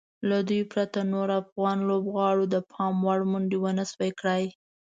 له 0.29 0.37
دوی 0.47 0.61
پرته 0.71 0.99
نورو 1.13 1.33
افغان 1.43 1.77
لوبغاړو 1.89 2.45
د 2.53 2.55
پام 2.71 2.95
وړ 3.05 3.19
منډې 3.31 3.57
ونشوای 3.59 4.11
کړای. 4.19 4.43